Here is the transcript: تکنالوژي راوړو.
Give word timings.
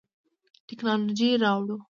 تکنالوژي 0.67 1.29
راوړو. 1.43 1.75